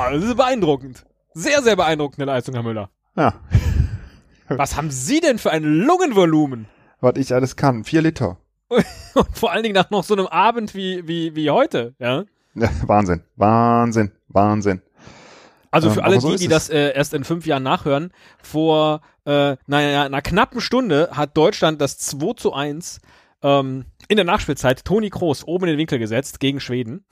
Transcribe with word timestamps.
Boah, 0.00 0.12
das 0.12 0.24
ist 0.24 0.36
beeindruckend. 0.36 1.04
Sehr, 1.34 1.62
sehr 1.62 1.76
beeindruckende 1.76 2.24
Leistung, 2.24 2.54
Herr 2.54 2.62
Müller. 2.62 2.88
Ja, 3.16 3.34
Was 4.48 4.74
haben 4.74 4.90
Sie 4.90 5.20
denn 5.20 5.36
für 5.38 5.50
ein 5.50 5.62
Lungenvolumen? 5.62 6.66
was 7.02 7.16
ich 7.16 7.34
alles 7.34 7.54
kann. 7.56 7.84
Vier 7.84 8.00
Liter. 8.00 8.38
Und 8.70 9.36
vor 9.36 9.52
allen 9.52 9.62
Dingen 9.62 9.74
nach 9.74 9.90
noch 9.90 10.04
so 10.04 10.14
einem 10.14 10.26
Abend 10.26 10.74
wie, 10.74 11.06
wie, 11.06 11.36
wie 11.36 11.50
heute, 11.50 11.94
ja? 11.98 12.24
Ja, 12.54 12.70
Wahnsinn, 12.86 13.22
Wahnsinn, 13.36 14.10
Wahnsinn. 14.28 14.80
Also 15.70 15.88
Ähm, 15.88 15.94
für 15.94 16.04
alle 16.04 16.14
aber 16.14 16.20
so 16.22 16.30
die, 16.32 16.38
die 16.38 16.48
das 16.48 16.70
äh, 16.70 16.94
erst 16.94 17.12
in 17.12 17.24
fünf 17.24 17.44
Jahren 17.46 17.62
nachhören, 17.62 18.10
vor 18.42 19.02
äh, 19.26 19.56
naja, 19.66 20.04
einer 20.04 20.22
knappen 20.22 20.62
Stunde 20.62 21.10
hat 21.12 21.36
Deutschland 21.36 21.78
das 21.80 21.98
2 21.98 22.34
zu 22.34 22.54
1 22.54 23.00
ähm, 23.42 23.84
in 24.08 24.16
der 24.16 24.24
Nachspielzeit 24.24 24.82
Toni 24.82 25.10
Kroos 25.10 25.44
oben 25.44 25.64
in 25.64 25.70
den 25.72 25.78
Winkel 25.78 25.98
gesetzt 25.98 26.40
gegen 26.40 26.58
Schweden 26.60 27.04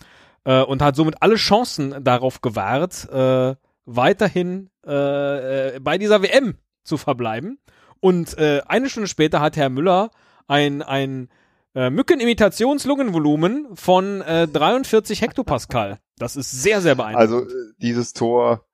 äh, 0.49 0.63
und 0.63 0.81
hat 0.81 0.97
somit 0.97 1.17
alle 1.21 1.37
Chancen 1.37 2.03
darauf 2.03 2.41
gewahrt, 2.41 3.07
äh, 3.13 3.55
weiterhin 3.85 4.71
äh, 4.87 5.77
äh, 5.77 5.81
bei 5.81 5.99
dieser 5.99 6.23
WM 6.23 6.57
zu 6.85 6.97
verbleiben. 6.97 7.59
Und 8.01 8.39
äh, 8.39 8.63
eine 8.67 8.89
Stunde 8.89 9.09
später 9.09 9.41
hat 9.41 9.57
Herr 9.57 9.69
Müller 9.69 10.11
ein, 10.47 10.81
ein 10.81 11.29
äh, 11.75 11.91
Mückenimitationslungenvolumen 11.91 13.77
von 13.77 14.23
äh, 14.23 14.49
43 14.49 15.21
Hektopascal. 15.21 15.99
Das 16.17 16.35
ist 16.35 16.51
sehr, 16.51 16.81
sehr 16.81 16.95
beeindruckend. 16.95 17.31
Also 17.31 17.47
dieses 17.77 18.15
Tor, 18.15 18.65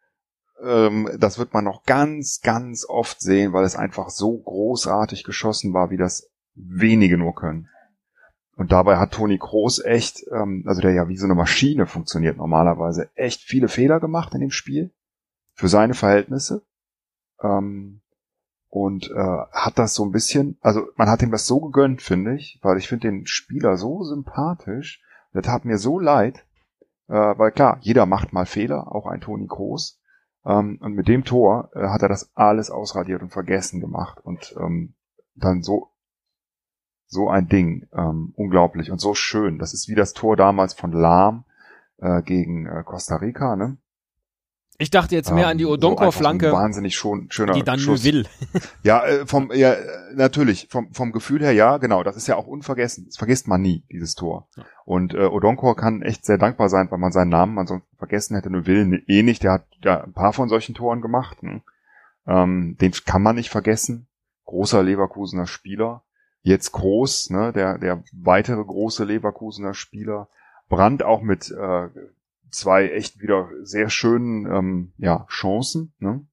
ähm, 0.62 1.10
das 1.18 1.38
wird 1.38 1.54
man 1.54 1.64
noch 1.64 1.82
ganz, 1.82 2.40
ganz 2.40 2.86
oft 2.88 3.20
sehen, 3.20 3.52
weil 3.52 3.64
es 3.64 3.74
einfach 3.74 4.10
so 4.10 4.38
großartig 4.38 5.24
geschossen 5.24 5.74
war, 5.74 5.90
wie 5.90 5.96
das 5.96 6.30
wenige 6.54 7.18
nur 7.18 7.34
können. 7.34 7.68
Und 8.56 8.70
dabei 8.72 8.98
hat 8.98 9.12
Toni 9.12 9.38
Kroos 9.38 9.84
echt, 9.84 10.24
ähm, 10.30 10.64
also 10.66 10.80
der 10.80 10.92
ja 10.92 11.08
wie 11.08 11.16
so 11.16 11.24
eine 11.24 11.34
Maschine 11.34 11.86
funktioniert 11.86 12.36
normalerweise, 12.36 13.10
echt 13.14 13.42
viele 13.42 13.68
Fehler 13.68 14.00
gemacht 14.00 14.34
in 14.34 14.40
dem 14.40 14.50
Spiel 14.50 14.92
für 15.54 15.68
seine 15.68 15.94
Verhältnisse. 15.94 16.62
Ähm, 17.42 18.00
und 18.68 19.10
äh, 19.10 19.38
hat 19.52 19.78
das 19.78 19.94
so 19.94 20.04
ein 20.04 20.10
bisschen, 20.10 20.58
also 20.60 20.88
man 20.96 21.08
hat 21.08 21.22
ihm 21.22 21.30
das 21.30 21.46
so 21.46 21.60
gegönnt, 21.60 22.02
finde 22.02 22.34
ich, 22.34 22.58
weil 22.62 22.76
ich 22.76 22.88
finde 22.88 23.08
den 23.08 23.26
Spieler 23.26 23.76
so 23.76 24.02
sympathisch. 24.02 25.00
Der 25.32 25.42
tat 25.42 25.64
mir 25.64 25.78
so 25.78 26.00
leid, 26.00 26.44
äh, 27.08 27.12
weil 27.12 27.52
klar, 27.52 27.78
jeder 27.80 28.06
macht 28.06 28.32
mal 28.32 28.46
Fehler, 28.46 28.92
auch 28.92 29.06
ein 29.06 29.20
Toni 29.20 29.46
Kroos. 29.46 30.00
Ähm, 30.44 30.78
und 30.80 30.92
mit 30.92 31.08
dem 31.08 31.24
Tor 31.24 31.70
äh, 31.74 31.88
hat 31.88 32.02
er 32.02 32.08
das 32.08 32.30
alles 32.34 32.70
ausradiert 32.70 33.22
und 33.22 33.30
vergessen 33.30 33.80
gemacht 33.80 34.18
und 34.20 34.54
ähm, 34.58 34.94
dann 35.34 35.62
so 35.62 35.90
so 37.06 37.28
ein 37.28 37.48
Ding, 37.48 37.86
ähm, 37.96 38.32
unglaublich 38.36 38.90
und 38.90 39.00
so 39.00 39.14
schön. 39.14 39.58
Das 39.58 39.74
ist 39.74 39.88
wie 39.88 39.94
das 39.94 40.12
Tor 40.12 40.36
damals 40.36 40.74
von 40.74 40.92
Lahm 40.92 41.44
äh, 41.98 42.22
gegen 42.22 42.66
äh, 42.66 42.82
Costa 42.84 43.16
Rica, 43.16 43.56
ne? 43.56 43.76
Ich 44.78 44.90
dachte 44.90 45.14
jetzt 45.14 45.30
mehr 45.30 45.44
Ähm, 45.44 45.50
an 45.52 45.58
die 45.58 45.64
so 45.64 45.70
Odonkor-Flanke, 45.70 46.46
einfach 46.46 46.58
so 46.58 46.62
wahnsinnig 46.64 46.96
schon, 46.96 47.30
schöner 47.30 47.52
die 47.52 47.62
dann 47.62 47.78
Schuss. 47.78 48.02
will. 48.02 48.26
Ja, 48.82 49.04
äh, 49.06 49.24
vom, 49.24 49.52
ja, 49.52 49.72
äh, 49.72 50.14
natürlich, 50.14 50.66
vom, 50.68 50.92
vom 50.92 51.12
Gefühl 51.12 51.42
her, 51.42 51.52
ja, 51.52 51.76
genau, 51.76 52.02
das 52.02 52.16
ist 52.16 52.26
ja 52.26 52.34
auch 52.34 52.48
unvergessen. 52.48 53.06
Das 53.06 53.16
vergisst 53.16 53.46
man 53.46 53.62
nie, 53.62 53.84
dieses 53.90 54.16
Tor. 54.16 54.48
Ja. 54.56 54.64
Und 54.84 55.14
äh, 55.14 55.26
Odonkor 55.26 55.76
kann 55.76 56.02
echt 56.02 56.24
sehr 56.24 56.38
dankbar 56.38 56.68
sein, 56.68 56.90
weil 56.90 56.98
man 56.98 57.12
seinen 57.12 57.28
Namen 57.30 57.56
ansonsten 57.58 57.96
vergessen 57.96 58.34
hätte, 58.34 58.50
nur 58.50 58.66
will 58.66 59.04
eh 59.06 59.22
nicht. 59.22 59.44
Der 59.44 59.52
hat 59.52 59.66
ja 59.84 60.02
ein 60.02 60.12
paar 60.12 60.32
von 60.32 60.48
solchen 60.48 60.74
Toren 60.74 61.00
gemacht. 61.00 61.42
Ne? 61.44 61.62
Ähm, 62.26 62.76
den 62.80 62.92
kann 63.06 63.22
man 63.22 63.36
nicht 63.36 63.50
vergessen. 63.50 64.08
Großer 64.44 64.82
Leverkusener 64.82 65.46
Spieler. 65.46 66.02
Jetzt 66.44 66.72
groß, 66.72 67.30
ne, 67.30 67.52
der, 67.52 67.78
der 67.78 68.04
weitere 68.12 68.62
große 68.62 69.04
Leverkusener 69.04 69.72
Spieler. 69.72 70.28
Brandt 70.68 71.02
auch 71.02 71.22
mit 71.22 71.50
äh, 71.50 71.88
zwei 72.50 72.88
echt 72.90 73.20
wieder 73.20 73.48
sehr 73.62 73.88
schönen 73.88 74.46
ähm, 74.46 74.92
ja, 74.98 75.26
Chancen. 75.30 75.94
Ne? 75.98 76.26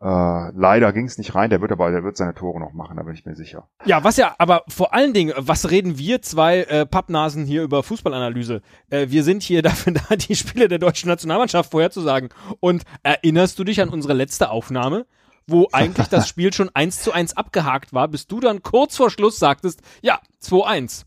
Äh, 0.00 0.50
leider 0.54 0.94
ging 0.94 1.04
es 1.04 1.18
nicht 1.18 1.34
rein, 1.34 1.50
der 1.50 1.60
wird 1.60 1.70
aber, 1.70 1.90
der 1.90 2.02
wird 2.02 2.16
seine 2.16 2.34
Tore 2.34 2.60
noch 2.60 2.72
machen, 2.72 2.96
da 2.96 3.02
bin 3.02 3.12
ich 3.12 3.26
mir 3.26 3.36
sicher. 3.36 3.68
Ja, 3.84 4.04
was 4.04 4.16
ja, 4.16 4.34
aber 4.38 4.64
vor 4.68 4.94
allen 4.94 5.12
Dingen, 5.12 5.34
was 5.36 5.70
reden 5.70 5.98
wir 5.98 6.22
zwei 6.22 6.62
äh, 6.62 6.86
Pappnasen 6.86 7.44
hier 7.44 7.62
über 7.62 7.82
Fußballanalyse? 7.82 8.62
Äh, 8.88 9.08
wir 9.10 9.22
sind 9.22 9.42
hier 9.42 9.60
dafür 9.62 9.92
da, 9.92 10.16
die 10.16 10.34
Spiele 10.34 10.68
der 10.68 10.78
deutschen 10.78 11.08
Nationalmannschaft 11.08 11.70
vorherzusagen. 11.70 12.30
Und 12.60 12.84
erinnerst 13.02 13.58
du 13.58 13.64
dich 13.64 13.82
an 13.82 13.90
unsere 13.90 14.14
letzte 14.14 14.48
Aufnahme, 14.48 15.04
wo 15.46 15.68
eigentlich 15.72 16.08
das 16.08 16.28
Spiel 16.28 16.52
schon 16.52 16.70
1 16.74 17.02
zu 17.02 17.12
1 17.12 17.36
abgehakt 17.36 17.92
war, 17.92 18.08
bis 18.08 18.26
du 18.26 18.40
dann 18.40 18.62
kurz 18.62 18.96
vor 18.96 19.10
Schluss 19.10 19.38
sagtest, 19.38 19.80
ja, 20.02 20.20
2-1. 20.42 21.04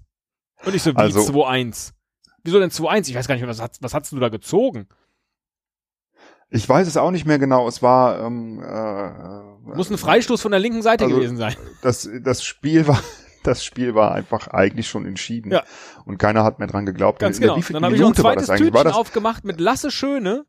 Und 0.65 0.75
ich 0.75 0.83
so, 0.83 0.91
wie 0.93 0.97
Also- 0.97 1.21
2-1? 1.21 1.93
Wieso 2.43 2.59
denn 2.59 2.69
2-1? 2.71 3.09
Ich 3.09 3.15
weiß 3.15 3.27
gar 3.27 3.35
nicht 3.35 3.41
mehr, 3.41 3.49
was, 3.49 3.61
hast- 3.61 3.81
was 3.83 3.93
hast 3.93 4.11
du 4.11 4.19
da 4.19 4.29
gezogen? 4.29 4.87
Ich 6.49 6.67
weiß 6.67 6.87
es 6.87 6.95
auch 6.95 7.11
nicht 7.11 7.25
mehr 7.25 7.39
genau, 7.39 7.67
es 7.67 7.81
war 7.81 8.19
ähm, 8.25 8.61
äh, 8.63 9.75
Muss 9.75 9.89
ein 9.89 9.97
Freistoß 9.97 10.41
von 10.41 10.51
der 10.51 10.59
linken 10.61 10.81
Seite 10.81 11.03
Also- 11.05 11.15
gewesen 11.17 11.37
sein. 11.37 11.55
das, 11.81 12.09
das 12.23 12.43
Spiel 12.43 12.87
war 12.87 13.01
das 13.43 13.63
Spiel 13.63 13.95
war 13.95 14.11
einfach 14.13 14.47
eigentlich 14.49 14.87
schon 14.89 15.05
entschieden 15.05 15.51
Ja. 15.51 15.63
und 16.05 16.17
keiner 16.17 16.43
hat 16.43 16.59
mehr 16.59 16.67
dran 16.67 16.85
geglaubt. 16.85 17.19
Ganz 17.19 17.39
genau. 17.39 17.55
Dann 17.57 17.83
habe 17.85 17.95
ich 17.95 18.01
noch 18.01 18.09
ein 18.09 18.15
zweites? 18.15 18.47
Tütchen 18.47 18.73
War 18.73 18.83
das, 18.83 18.95
aufgemacht 18.95 19.45
mit 19.45 19.59
Lasse 19.61 19.89
Schöne 19.89 20.45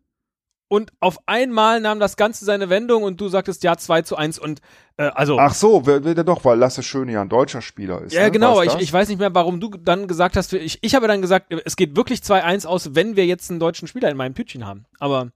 und 0.69 0.93
auf 1.01 1.19
einmal 1.27 1.81
nahm 1.81 1.99
das 1.99 2.17
Ganze 2.17 2.45
seine 2.45 2.69
Wendung 2.69 3.03
und 3.03 3.21
du 3.21 3.29
sagtest 3.29 3.63
ja 3.65 3.77
2 3.77 4.03
zu 4.03 4.17
1 4.17 4.39
und 4.39 4.61
äh, 4.99 5.05
also 5.15 5.39
Ach 5.39 5.55
so, 5.55 5.87
wer, 5.87 6.05
wer 6.05 6.15
doch, 6.25 6.45
weil 6.45 6.59
Lasse 6.59 6.83
Schöne 6.83 7.13
ja 7.13 7.23
ein 7.23 7.29
deutscher 7.29 7.63
Spieler 7.63 8.03
ist. 8.03 8.13
ja 8.13 8.25
ne? 8.25 8.31
genau, 8.31 8.63
ich, 8.63 8.75
ich 8.77 8.93
weiß 8.93 9.09
nicht 9.09 9.19
mehr, 9.19 9.35
warum 9.35 9.61
du 9.61 9.71
dann 9.71 10.07
gesagt 10.07 10.37
hast, 10.37 10.53
ich, 10.53 10.79
ich 10.83 10.95
habe 10.95 11.09
dann 11.09 11.23
gesagt, 11.23 11.53
es 11.65 11.77
geht 11.77 11.97
wirklich 11.97 12.21
2-1 12.21 12.67
aus, 12.67 12.95
wenn 12.95 13.17
wir 13.17 13.27
jetzt 13.27 13.51
einen 13.51 13.61
deutschen 13.61 13.89
Spieler 13.89 14.11
in 14.11 14.17
meinem 14.17 14.35
Tütchen 14.35 14.67
haben. 14.67 14.85
Aber 14.99 15.31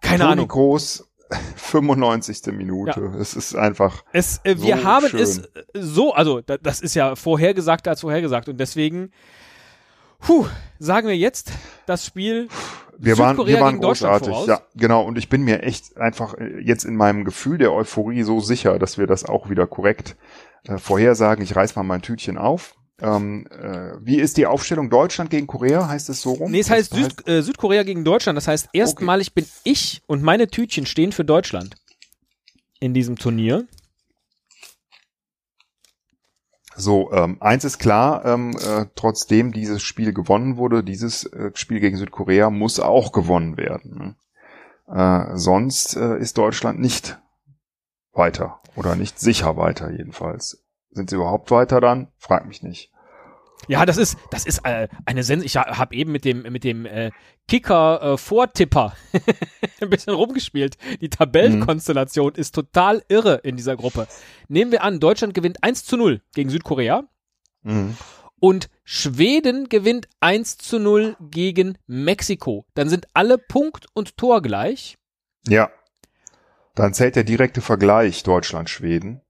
keine 0.00 0.20
Toni 0.20 0.32
Ahnung. 0.32 0.48
Groß, 0.48 1.08
95. 1.56 2.46
Minute. 2.52 3.12
Es 3.18 3.34
ist 3.34 3.54
einfach. 3.54 4.04
Es, 4.12 4.40
äh, 4.44 4.56
wir 4.60 4.78
So 4.78 4.84
haben 4.84 5.08
schön. 5.08 5.20
es 5.20 5.42
so, 5.74 6.12
also 6.14 6.40
da, 6.40 6.56
das 6.58 6.80
ist 6.80 6.94
ja 6.94 7.16
vorhergesagt 7.16 7.88
als 7.88 8.00
vorhergesagt 8.02 8.48
und 8.48 8.58
deswegen 8.58 9.12
puh, 10.20 10.46
sagen 10.78 11.08
wir 11.08 11.16
jetzt 11.16 11.52
das 11.86 12.04
Spiel 12.04 12.48
Wir 12.98 13.16
waren, 13.16 13.36
Südkorea 13.36 13.56
wir 13.56 13.60
waren 13.62 13.74
gegen 13.74 13.82
Deutschland 13.82 14.22
großartig. 14.22 14.48
Ja, 14.48 14.60
genau. 14.74 15.02
Und 15.02 15.18
ich 15.18 15.28
bin 15.28 15.42
mir 15.42 15.62
echt 15.62 15.96
einfach 15.96 16.34
äh, 16.34 16.60
jetzt 16.60 16.84
in 16.84 16.96
meinem 16.96 17.24
Gefühl 17.24 17.58
der 17.58 17.72
Euphorie 17.72 18.22
so 18.22 18.40
sicher, 18.40 18.78
dass 18.78 18.98
wir 18.98 19.06
das 19.06 19.24
auch 19.24 19.48
wieder 19.48 19.66
korrekt 19.66 20.16
äh, 20.66 20.78
vorhersagen. 20.78 21.42
Ich 21.44 21.54
reiß 21.54 21.76
mal 21.76 21.84
mein 21.84 22.02
Tütchen 22.02 22.36
auf. 22.38 22.74
Ähm, 23.00 23.46
äh, 23.50 23.92
wie 24.00 24.16
ist 24.16 24.36
die 24.36 24.46
Aufstellung 24.46 24.90
Deutschland 24.90 25.30
gegen 25.30 25.46
Korea? 25.46 25.88
Heißt 25.88 26.08
es 26.08 26.20
so 26.20 26.32
rum? 26.32 26.50
Nee, 26.50 26.60
es 26.60 26.70
heißt 26.70 26.92
Was 26.92 26.98
Süd, 26.98 27.28
äh, 27.28 27.42
Südkorea 27.42 27.84
gegen 27.84 28.04
Deutschland. 28.04 28.36
Das 28.36 28.48
heißt, 28.48 28.70
erstmalig 28.72 29.34
bin 29.34 29.46
ich 29.62 30.02
und 30.08 30.22
meine 30.22 30.48
Tütchen 30.48 30.84
stehen 30.84 31.12
für 31.12 31.24
Deutschland 31.24 31.76
in 32.80 32.94
diesem 32.94 33.16
Turnier. 33.16 33.66
So, 36.80 37.12
ähm, 37.12 37.38
eins 37.40 37.64
ist 37.64 37.78
klar, 37.78 38.24
ähm, 38.24 38.56
äh, 38.56 38.86
trotzdem 38.94 39.50
dieses 39.50 39.82
Spiel 39.82 40.12
gewonnen 40.12 40.56
wurde, 40.56 40.84
dieses 40.84 41.24
äh, 41.24 41.50
Spiel 41.54 41.80
gegen 41.80 41.96
Südkorea 41.96 42.50
muss 42.50 42.78
auch 42.78 43.10
gewonnen 43.10 43.56
werden. 43.56 44.16
Ne? 44.86 44.94
Äh, 44.94 45.36
sonst 45.36 45.96
äh, 45.96 46.18
ist 46.18 46.38
Deutschland 46.38 46.78
nicht 46.78 47.20
weiter. 48.12 48.60
Oder 48.76 48.94
nicht 48.94 49.18
sicher 49.18 49.56
weiter 49.56 49.90
jedenfalls. 49.90 50.64
Sind 50.90 51.10
sie 51.10 51.16
überhaupt 51.16 51.50
weiter 51.50 51.80
dann? 51.80 52.12
Frag 52.16 52.46
mich 52.46 52.62
nicht. 52.62 52.92
Ja, 53.66 53.84
das 53.84 53.96
ist, 53.96 54.16
das 54.30 54.46
ist 54.46 54.60
äh, 54.64 54.88
eine 55.04 55.22
Sens. 55.24 55.44
Ich 55.44 55.56
habe 55.56 55.94
eben 55.94 56.12
mit 56.12 56.24
dem 56.24 56.42
mit 56.42 56.64
dem 56.64 56.86
äh, 56.86 57.10
Kicker 57.48 58.00
äh, 58.14 58.16
Vortipper 58.16 58.94
ein 59.80 59.90
bisschen 59.90 60.14
rumgespielt. 60.14 60.76
Die 61.00 61.10
Tabellenkonstellation 61.10 62.34
ist 62.34 62.54
total 62.54 63.02
irre 63.08 63.40
in 63.42 63.56
dieser 63.56 63.76
Gruppe. 63.76 64.06
Nehmen 64.48 64.70
wir 64.70 64.82
an, 64.84 65.00
Deutschland 65.00 65.34
gewinnt 65.34 65.62
1 65.62 65.84
zu 65.84 65.96
0 65.96 66.22
gegen 66.34 66.50
Südkorea 66.50 67.04
Mhm. 67.64 67.96
und 68.38 68.70
Schweden 68.84 69.68
gewinnt 69.68 70.08
1 70.20 70.58
zu 70.58 70.78
0 70.78 71.16
gegen 71.20 71.76
Mexiko. 71.88 72.64
Dann 72.74 72.88
sind 72.88 73.08
alle 73.12 73.36
Punkt 73.36 73.86
und 73.94 74.16
Tor 74.16 74.40
gleich. 74.42 74.96
Ja. 75.48 75.70
Dann 76.76 76.94
zählt 76.94 77.16
der 77.16 77.24
direkte 77.24 77.60
Vergleich 77.60 78.22
Deutschland-Schweden. 78.22 79.20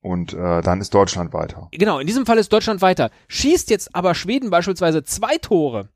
Und 0.00 0.34
äh, 0.34 0.60
dann 0.62 0.80
ist 0.80 0.94
Deutschland 0.94 1.32
weiter. 1.32 1.68
Genau, 1.72 1.98
in 1.98 2.06
diesem 2.06 2.26
Fall 2.26 2.38
ist 2.38 2.52
Deutschland 2.52 2.80
weiter. 2.80 3.10
Schießt 3.28 3.70
jetzt 3.70 3.94
aber 3.94 4.14
Schweden 4.14 4.50
beispielsweise 4.50 5.02
zwei 5.02 5.36
Tore 5.38 5.88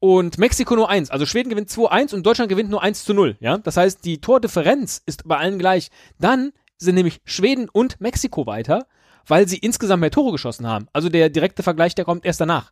und 0.00 0.38
Mexiko 0.38 0.76
nur 0.76 0.88
eins. 0.88 1.10
Also 1.10 1.26
Schweden 1.26 1.50
gewinnt 1.50 1.70
2-1 1.70 2.14
und 2.14 2.24
Deutschland 2.24 2.48
gewinnt 2.48 2.70
nur 2.70 2.82
1 2.82 3.04
zu 3.04 3.14
0. 3.14 3.36
Ja? 3.40 3.58
Das 3.58 3.76
heißt, 3.76 4.04
die 4.04 4.20
Tordifferenz 4.20 5.02
ist 5.06 5.26
bei 5.26 5.36
allen 5.38 5.58
gleich. 5.58 5.90
Dann 6.20 6.52
sind 6.76 6.94
nämlich 6.94 7.20
Schweden 7.24 7.68
und 7.68 8.00
Mexiko 8.00 8.46
weiter, 8.46 8.86
weil 9.26 9.48
sie 9.48 9.58
insgesamt 9.58 10.00
mehr 10.00 10.12
Tore 10.12 10.30
geschossen 10.32 10.66
haben. 10.68 10.86
Also 10.92 11.08
der 11.08 11.30
direkte 11.30 11.64
Vergleich, 11.64 11.96
der 11.96 12.04
kommt 12.04 12.24
erst 12.24 12.40
danach. 12.40 12.70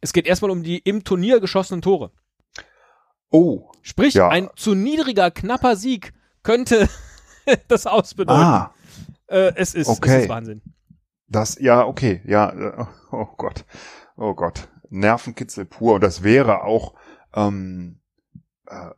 Es 0.00 0.12
geht 0.12 0.26
erstmal 0.26 0.50
um 0.50 0.64
die 0.64 0.78
im 0.78 1.04
Turnier 1.04 1.38
geschossenen 1.38 1.80
Tore. 1.80 2.10
Oh. 3.30 3.70
Sprich, 3.82 4.14
Ja. 4.14 4.28
ein 4.28 4.50
zu 4.56 4.74
niedriger, 4.74 5.30
knapper 5.30 5.76
Sieg 5.76 6.12
könnte 6.42 6.88
das 7.68 7.86
ausbedeuten. 7.86 8.42
Ah, 8.42 8.74
Äh, 9.26 9.52
es, 9.56 9.74
ist, 9.74 9.88
es 9.88 9.98
Okay. 9.98 10.22
ist 10.22 10.28
Wahnsinn. 10.28 10.62
das, 11.28 11.58
ja, 11.58 11.84
okay, 11.86 12.20
ja, 12.24 12.50
äh, 12.50 12.86
oh 13.10 13.26
Gott, 13.36 13.64
oh 14.16 14.34
Gott, 14.34 14.68
Nervenkitzel 14.90 15.64
pur. 15.64 15.94
Und 15.94 16.02
das 16.02 16.22
wäre 16.22 16.62
auch, 16.64 16.94
ähm, 17.34 18.00
äh, 18.66 18.90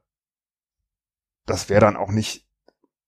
das 1.46 1.68
wäre 1.68 1.80
dann 1.82 1.96
auch 1.96 2.10
nicht 2.10 2.48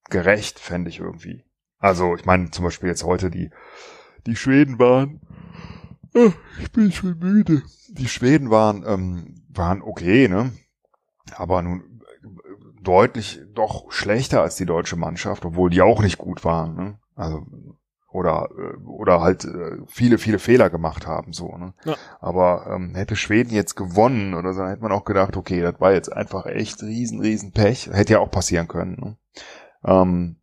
gerecht, 0.08 0.58
fände 0.60 0.88
ich 0.90 1.00
irgendwie. 1.00 1.44
Also, 1.78 2.14
ich 2.14 2.24
meine, 2.24 2.50
zum 2.50 2.64
Beispiel 2.64 2.88
jetzt 2.88 3.04
heute 3.04 3.30
die, 3.30 3.50
die 4.26 4.36
Schweden 4.36 4.78
waren, 4.78 5.20
oh, 6.14 6.32
ich 6.60 6.70
bin 6.72 6.92
schon 6.92 7.18
müde. 7.18 7.62
Die 7.88 8.08
Schweden 8.08 8.50
waren, 8.50 8.84
ähm, 8.86 9.42
waren 9.48 9.82
okay, 9.82 10.28
ne? 10.28 10.52
Aber 11.34 11.60
nun 11.62 11.95
deutlich 12.86 13.40
doch 13.54 13.90
schlechter 13.90 14.42
als 14.42 14.56
die 14.56 14.66
deutsche 14.66 14.96
Mannschaft, 14.96 15.44
obwohl 15.44 15.70
die 15.70 15.82
auch 15.82 16.02
nicht 16.02 16.18
gut 16.18 16.44
waren, 16.44 16.74
ne? 16.76 16.98
Also, 17.14 17.44
oder, 18.10 18.48
äh, 18.56 18.76
oder 18.84 19.20
halt 19.20 19.44
äh, 19.44 19.78
viele, 19.86 20.18
viele 20.18 20.38
Fehler 20.38 20.70
gemacht 20.70 21.06
haben, 21.06 21.32
so, 21.32 21.56
ne? 21.56 21.74
Ja. 21.84 21.96
Aber 22.20 22.66
ähm, 22.70 22.94
hätte 22.94 23.16
Schweden 23.16 23.52
jetzt 23.52 23.74
gewonnen 23.74 24.34
oder 24.34 24.52
so, 24.52 24.60
dann 24.60 24.70
hätte 24.70 24.82
man 24.82 24.92
auch 24.92 25.04
gedacht, 25.04 25.36
okay, 25.36 25.60
das 25.60 25.80
war 25.80 25.92
jetzt 25.92 26.12
einfach 26.12 26.46
echt 26.46 26.82
riesen, 26.82 27.20
riesen 27.20 27.52
Pech. 27.52 27.90
Hätte 27.92 28.14
ja 28.14 28.18
auch 28.20 28.30
passieren 28.30 28.68
können, 28.68 28.96
ne? 29.00 29.16
Ähm, 29.84 30.36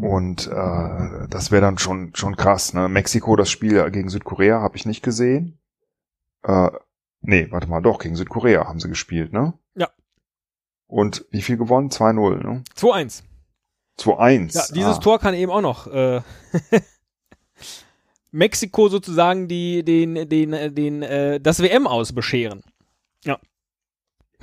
und 0.00 0.46
äh, 0.46 1.28
das 1.28 1.50
wäre 1.50 1.62
dann 1.62 1.78
schon 1.78 2.14
schon 2.14 2.36
krass. 2.36 2.72
Ne? 2.72 2.88
Mexiko, 2.88 3.36
das 3.36 3.50
Spiel 3.50 3.90
gegen 3.90 4.08
Südkorea 4.08 4.60
habe 4.60 4.76
ich 4.76 4.86
nicht 4.86 5.02
gesehen. 5.02 5.58
Äh, 6.42 6.70
nee, 7.20 7.48
warte 7.50 7.68
mal, 7.68 7.82
doch, 7.82 7.98
gegen 7.98 8.16
Südkorea 8.16 8.66
haben 8.66 8.80
sie 8.80 8.88
gespielt, 8.88 9.32
ne? 9.32 9.54
Ja. 9.74 9.90
Und 10.86 11.24
wie 11.30 11.42
viel 11.42 11.56
gewonnen? 11.56 11.90
2-0, 11.90 12.42
ne? 12.42 12.62
2-1. 12.76 13.22
2-1. 13.98 14.54
Ja, 14.54 14.62
dieses 14.74 14.96
ah. 14.96 15.00
Tor 15.00 15.18
kann 15.18 15.34
eben 15.34 15.52
auch 15.52 15.60
noch 15.60 15.86
äh, 15.86 16.20
Mexiko 18.30 18.88
sozusagen 18.88 19.48
die, 19.48 19.84
den, 19.84 20.28
den, 20.28 20.52
äh, 20.52 20.70
den, 20.70 21.02
äh, 21.02 21.40
das 21.40 21.60
WM 21.62 21.86
aus 21.86 22.12
bescheren. 22.12 22.62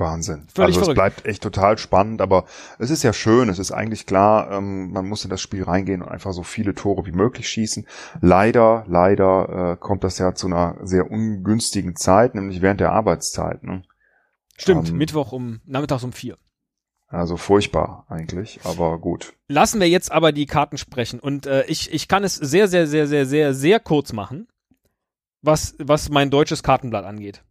Wahnsinn. 0.01 0.47
Völlig 0.53 0.75
also 0.75 0.79
es 0.79 0.85
verrückt. 0.85 0.95
bleibt 0.95 1.25
echt 1.25 1.43
total 1.43 1.77
spannend, 1.77 2.21
aber 2.21 2.45
es 2.79 2.89
ist 2.89 3.03
ja 3.03 3.13
schön, 3.13 3.47
es 3.47 3.59
ist 3.59 3.71
eigentlich 3.71 4.05
klar, 4.05 4.51
ähm, 4.51 4.91
man 4.91 5.07
muss 5.07 5.23
in 5.23 5.29
das 5.29 5.41
Spiel 5.41 5.63
reingehen 5.63 6.01
und 6.01 6.09
einfach 6.09 6.33
so 6.33 6.43
viele 6.43 6.73
Tore 6.75 7.05
wie 7.05 7.13
möglich 7.13 7.47
schießen. 7.47 7.87
Leider, 8.19 8.83
leider 8.87 9.73
äh, 9.73 9.77
kommt 9.77 10.03
das 10.03 10.17
ja 10.17 10.33
zu 10.33 10.47
einer 10.47 10.77
sehr 10.81 11.09
ungünstigen 11.09 11.95
Zeit, 11.95 12.35
nämlich 12.35 12.61
während 12.61 12.81
der 12.81 12.91
Arbeitszeit. 12.91 13.63
Ne? 13.63 13.83
Stimmt, 14.61 14.89
Ähm. 14.89 14.97
Mittwoch 14.97 15.31
um, 15.31 15.59
nachmittags 15.65 16.03
um 16.03 16.13
vier. 16.13 16.37
Also 17.07 17.35
furchtbar 17.35 18.05
eigentlich, 18.07 18.59
aber 18.63 18.97
gut. 18.99 19.33
Lassen 19.49 19.81
wir 19.81 19.89
jetzt 19.89 20.11
aber 20.11 20.31
die 20.31 20.45
Karten 20.45 20.77
sprechen 20.77 21.19
und 21.19 21.45
äh, 21.45 21.65
ich, 21.65 21.91
ich 21.91 22.07
kann 22.07 22.23
es 22.23 22.35
sehr, 22.35 22.69
sehr, 22.69 22.87
sehr, 22.87 23.07
sehr, 23.07 23.25
sehr, 23.25 23.53
sehr 23.53 23.79
kurz 23.81 24.13
machen, 24.13 24.47
was, 25.41 25.75
was 25.77 26.09
mein 26.09 26.29
deutsches 26.29 26.63
Kartenblatt 26.63 27.03
angeht. 27.03 27.43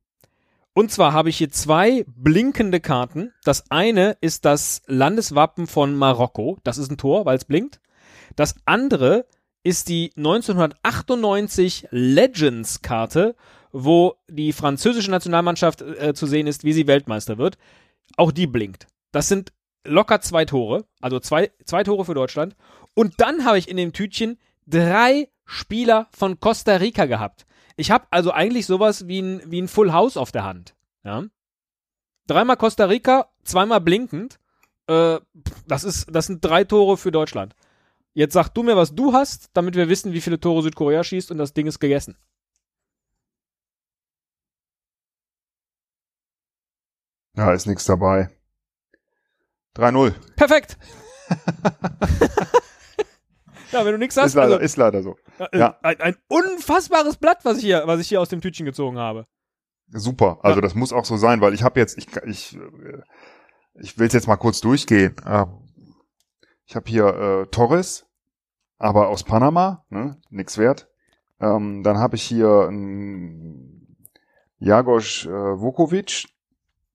Und 0.72 0.90
zwar 0.92 1.12
habe 1.12 1.28
ich 1.28 1.36
hier 1.36 1.50
zwei 1.50 2.04
blinkende 2.06 2.80
Karten. 2.80 3.34
Das 3.44 3.70
eine 3.70 4.16
ist 4.20 4.44
das 4.44 4.82
Landeswappen 4.86 5.66
von 5.66 5.96
Marokko. 5.96 6.58
Das 6.62 6.78
ist 6.78 6.90
ein 6.90 6.96
Tor, 6.96 7.26
weil 7.26 7.36
es 7.36 7.44
blinkt. 7.44 7.80
Das 8.36 8.54
andere 8.64 9.26
ist 9.62 9.88
die 9.88 10.12
1998 10.16 11.88
Legends-Karte, 11.90 13.34
wo 13.72 14.16
die 14.28 14.52
französische 14.52 15.10
Nationalmannschaft 15.10 15.82
äh, 15.82 16.14
zu 16.14 16.26
sehen 16.26 16.46
ist, 16.46 16.64
wie 16.64 16.72
sie 16.72 16.86
Weltmeister 16.86 17.38
wird. 17.38 17.58
Auch 18.16 18.32
die 18.32 18.46
blinkt. 18.46 18.86
Das 19.12 19.28
sind 19.28 19.52
locker 19.84 20.20
zwei 20.20 20.44
Tore, 20.44 20.84
also 21.00 21.20
zwei, 21.20 21.50
zwei 21.64 21.84
Tore 21.84 22.04
für 22.04 22.14
Deutschland. 22.14 22.56
Und 22.94 23.20
dann 23.20 23.44
habe 23.44 23.58
ich 23.58 23.68
in 23.68 23.76
dem 23.76 23.92
Tütchen 23.92 24.38
drei 24.66 25.28
Spieler 25.44 26.08
von 26.10 26.40
Costa 26.40 26.76
Rica 26.76 27.06
gehabt. 27.06 27.46
Ich 27.76 27.90
habe 27.90 28.06
also 28.10 28.32
eigentlich 28.32 28.66
sowas 28.66 29.08
wie 29.08 29.20
ein, 29.20 29.42
wie 29.46 29.60
ein 29.60 29.68
Full 29.68 29.92
House 29.92 30.16
auf 30.16 30.32
der 30.32 30.44
Hand. 30.44 30.74
Ja? 31.04 31.24
Dreimal 32.26 32.56
Costa 32.56 32.84
Rica, 32.84 33.28
zweimal 33.42 33.80
blinkend. 33.80 34.38
Äh, 34.86 35.18
das, 35.66 35.84
ist, 35.84 36.08
das 36.14 36.26
sind 36.26 36.44
drei 36.44 36.64
Tore 36.64 36.96
für 36.96 37.10
Deutschland. 37.10 37.54
Jetzt 38.12 38.34
sag 38.34 38.48
du 38.50 38.62
mir, 38.62 38.76
was 38.76 38.94
du 38.94 39.12
hast, 39.12 39.50
damit 39.54 39.76
wir 39.76 39.88
wissen, 39.88 40.12
wie 40.12 40.20
viele 40.20 40.40
Tore 40.40 40.62
Südkorea 40.62 41.04
schießt 41.04 41.30
und 41.30 41.38
das 41.38 41.54
Ding 41.54 41.66
ist 41.66 41.78
gegessen. 41.78 42.16
Ja, 47.40 47.52
ist 47.54 47.66
nichts 47.66 47.86
dabei. 47.86 48.28
3-0. 49.76 50.12
Perfekt! 50.36 50.76
ja, 53.72 53.84
wenn 53.84 53.92
du 53.92 53.98
nichts 53.98 54.16
hast, 54.16 54.26
Ist 54.26 54.34
leider, 54.34 54.54
also, 54.54 54.64
ist 54.64 54.76
leider 54.76 55.02
so. 55.02 55.16
äh, 55.38 55.58
ja. 55.58 55.76
ein, 55.82 56.00
ein 56.00 56.16
unfassbares 56.28 57.16
Blatt, 57.16 57.44
was 57.44 57.58
ich 57.58 57.64
hier, 57.64 57.82
was 57.86 58.00
ich 58.00 58.08
hier 58.08 58.20
aus 58.20 58.28
dem 58.28 58.40
Tütchen 58.40 58.66
gezogen 58.66 58.98
habe. 58.98 59.26
Super. 59.88 60.38
Also 60.42 60.58
Ja. 60.58 60.62
das 60.62 60.74
muss 60.74 60.92
auch 60.92 61.04
so 61.04 61.16
sein, 61.16 61.40
weil 61.40 61.54
ich 61.54 61.62
habe 61.62 61.78
jetzt, 61.80 61.96
ich, 61.98 62.08
ich, 62.26 62.56
äh, 62.56 63.02
ich 63.74 63.98
will 63.98 64.06
es 64.08 64.12
jetzt 64.12 64.26
mal 64.28 64.36
kurz 64.36 64.60
durchgehen. 64.60 65.14
Ähm, 65.26 65.48
Ich 66.66 66.76
habe 66.76 66.88
hier 66.90 67.06
äh, 67.06 67.46
Torres, 67.46 68.06
aber 68.78 69.08
aus 69.08 69.24
Panama, 69.24 69.84
ne, 69.88 70.20
nix 70.30 70.58
wert. 70.58 70.88
Ähm, 71.40 71.82
dann 71.82 71.98
habe 71.98 72.16
ich 72.16 72.22
hier 72.22 72.66
einen 72.68 73.96
Jagoš 74.58 75.26
äh, 75.26 75.30
Vukovic, 75.30 76.26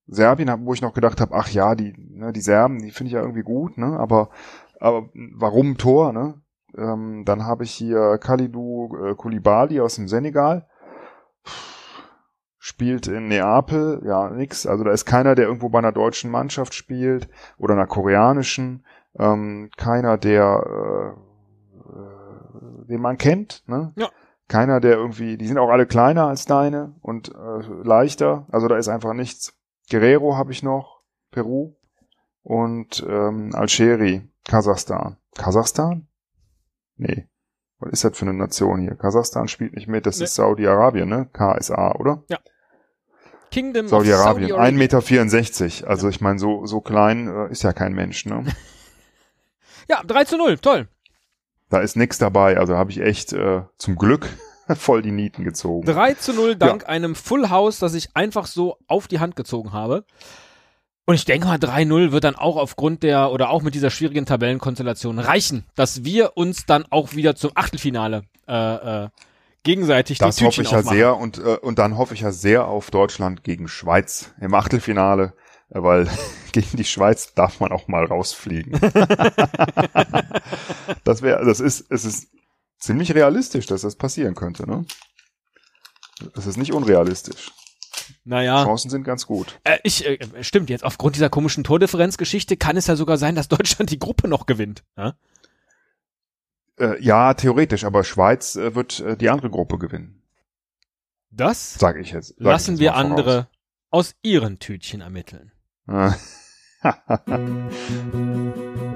Serbien, 0.07 0.65
wo 0.65 0.73
ich 0.73 0.81
noch 0.81 0.93
gedacht 0.93 1.19
habe, 1.21 1.35
ach 1.35 1.49
ja, 1.49 1.75
die, 1.75 1.93
ne, 1.97 2.31
die 2.31 2.41
Serben, 2.41 2.79
die 2.79 2.91
finde 2.91 3.07
ich 3.07 3.13
ja 3.13 3.21
irgendwie 3.21 3.43
gut, 3.43 3.77
ne, 3.77 3.97
aber, 3.99 4.29
aber 4.79 5.09
warum 5.13 5.77
Tor, 5.77 6.13
ne? 6.13 6.41
Ähm, 6.77 7.23
dann 7.25 7.45
habe 7.45 7.63
ich 7.63 7.71
hier 7.71 8.17
Kalidou 8.17 8.95
äh, 8.97 9.15
Koulibaly 9.15 9.79
aus 9.79 9.95
dem 9.95 10.07
Senegal 10.07 10.67
spielt 12.65 13.05
in 13.05 13.27
Neapel, 13.27 14.01
ja, 14.03 14.27
nix. 14.31 14.65
Also 14.65 14.83
da 14.83 14.91
ist 14.91 15.05
keiner, 15.05 15.35
der 15.35 15.45
irgendwo 15.45 15.69
bei 15.69 15.77
einer 15.77 15.91
deutschen 15.91 16.31
Mannschaft 16.31 16.73
spielt 16.73 17.29
oder 17.59 17.75
einer 17.75 17.85
koreanischen. 17.85 18.83
Ähm, 19.19 19.69
keiner, 19.77 20.17
der 20.17 20.63
äh, 20.65 21.09
äh, 21.89 22.87
den 22.87 23.01
man 23.01 23.19
kennt, 23.19 23.63
ne? 23.67 23.93
Ja. 23.95 24.09
Keiner, 24.47 24.79
der 24.79 24.93
irgendwie, 24.97 25.37
die 25.37 25.45
sind 25.45 25.59
auch 25.59 25.69
alle 25.69 25.85
kleiner 25.85 26.25
als 26.25 26.45
deine 26.45 26.95
und 27.01 27.29
äh, 27.29 27.83
leichter. 27.83 28.47
Also 28.51 28.67
da 28.67 28.77
ist 28.77 28.87
einfach 28.87 29.13
nichts. 29.13 29.53
Guerrero 29.89 30.35
habe 30.35 30.51
ich 30.51 30.63
noch, 30.63 31.01
Peru 31.31 31.75
und 32.43 33.05
ähm, 33.07 33.51
Algeri, 33.53 34.27
Kasachstan. 34.45 35.17
Kasachstan? 35.35 36.07
Nee. 36.97 37.27
Was 37.79 37.91
ist 37.91 38.03
das 38.05 38.17
für 38.17 38.25
eine 38.25 38.33
Nation 38.33 38.79
hier? 38.81 38.95
Kasachstan 38.95 39.47
spielt 39.47 39.73
nicht 39.73 39.87
mit, 39.87 40.05
das 40.05 40.17
Nee. 40.19 40.25
ist 40.25 40.35
Saudi-Arabien, 40.35 41.09
ne? 41.09 41.29
KSA, 41.33 41.95
oder? 41.95 42.23
Kingdom 43.51 43.87
Saudi-Arabien, 43.87 44.51
of 44.51 44.59
1,64 44.59 44.59
Saudi-Arabien. 44.59 45.25
Meter. 45.77 45.89
Also 45.89 46.09
ich 46.09 46.21
meine, 46.21 46.39
so, 46.39 46.65
so 46.65 46.81
klein 46.81 47.27
äh, 47.27 47.51
ist 47.51 47.63
ja 47.63 47.73
kein 47.73 47.93
Mensch, 47.93 48.25
ne? 48.25 48.45
Ja, 49.87 50.01
3 50.03 50.23
zu 50.25 50.37
0, 50.37 50.57
toll. 50.57 50.87
Da 51.69 51.79
ist 51.79 51.95
nix 51.95 52.17
dabei. 52.17 52.57
Also 52.57 52.75
habe 52.75 52.89
ich 52.89 53.01
echt 53.01 53.33
äh, 53.33 53.61
zum 53.77 53.97
Glück 53.97 54.27
voll 54.75 55.01
die 55.01 55.11
Nieten 55.11 55.43
gezogen. 55.43 55.85
3 55.85 56.15
zu 56.15 56.33
0 56.33 56.55
dank 56.55 56.87
einem 56.87 57.15
Full 57.15 57.49
House, 57.49 57.79
das 57.79 57.93
ich 57.93 58.15
einfach 58.15 58.47
so 58.47 58.77
auf 58.87 59.07
die 59.07 59.19
Hand 59.19 59.35
gezogen 59.35 59.73
habe. 59.73 60.05
Und 61.07 61.13
ich 61.13 61.25
denke 61.25 61.45
mal, 61.45 61.57
3-0 61.57 62.11
wird 62.11 62.23
dann 62.23 62.35
auch 62.35 62.57
aufgrund 62.57 63.03
der 63.03 63.31
oder 63.31 63.51
auch 63.51 63.61
mit 63.61 63.75
dieser 63.75 63.91
schwierigen 63.91 64.25
Tabellenkonstellation 64.25 65.19
reichen, 65.19 65.65
dass 65.75 66.03
wir 66.03 66.35
uns 66.35 66.65
dann 66.65 66.85
auch 66.89 67.13
wieder 67.13 67.35
zum 67.35 67.51
Achtelfinale 67.53 68.23
äh, 68.47 69.03
äh, 69.03 69.09
gegenseitig 69.61 70.17
Das 70.17 70.37
die 70.37 70.45
hoffe 70.45 70.63
ich 70.63 70.71
ja 70.71 70.79
aufmachen. 70.79 70.97
sehr 70.97 71.15
und, 71.17 71.37
äh, 71.37 71.57
und 71.61 71.77
dann 71.77 71.97
hoffe 71.97 72.15
ich 72.15 72.21
ja 72.21 72.31
sehr 72.31 72.67
auf 72.67 72.89
Deutschland 72.89 73.43
gegen 73.43 73.67
Schweiz 73.67 74.33
im 74.41 74.55
Achtelfinale, 74.55 75.33
äh, 75.69 75.83
weil 75.83 76.07
gegen 76.53 76.75
die 76.77 76.85
Schweiz 76.85 77.35
darf 77.35 77.59
man 77.59 77.71
auch 77.71 77.87
mal 77.87 78.05
rausfliegen. 78.05 78.71
das 81.03 81.21
wäre, 81.21 81.45
das 81.45 81.59
ist, 81.59 81.85
es 81.91 82.03
ist 82.05 82.29
ziemlich 82.77 83.13
realistisch, 83.13 83.65
dass 83.65 83.81
das 83.81 83.95
passieren 83.95 84.35
könnte, 84.35 84.69
ne? 84.69 84.85
Es 86.35 86.45
ist 86.45 86.57
nicht 86.57 86.73
unrealistisch. 86.73 87.51
Naja, 88.23 88.63
Chancen 88.63 88.89
sind 88.89 89.03
ganz 89.03 89.25
gut. 89.25 89.59
äh, 89.63 89.79
ich, 89.83 90.05
äh, 90.05 90.43
stimmt 90.43 90.69
jetzt, 90.69 90.83
aufgrund 90.83 91.15
dieser 91.15 91.29
komischen 91.29 91.63
Tordifferenzgeschichte 91.63 92.57
kann 92.57 92.77
es 92.77 92.87
ja 92.87 92.95
sogar 92.95 93.17
sein, 93.17 93.35
dass 93.35 93.47
Deutschland 93.47 93.89
die 93.91 93.99
Gruppe 93.99 94.27
noch 94.27 94.45
gewinnt. 94.45 94.83
Ja? 94.97 95.15
Äh, 96.79 97.01
ja, 97.03 97.33
theoretisch, 97.33 97.85
aber 97.85 98.03
Schweiz 98.03 98.55
äh, 98.55 98.75
wird 98.75 98.99
äh, 98.99 99.17
die 99.17 99.29
andere 99.29 99.49
Gruppe 99.49 99.77
gewinnen, 99.77 100.21
Das 101.31 101.75
sage 101.75 102.01
ich 102.01 102.11
jetzt. 102.11 102.29
Sag 102.29 102.37
ich 102.39 102.45
lassen 102.45 102.71
jetzt 102.71 102.79
wir 102.81 102.95
andere 102.95 103.47
aus 103.91 104.15
ihren 104.21 104.59
Tütchen 104.59 105.01
ermitteln. 105.01 105.51
Äh. 105.87 106.11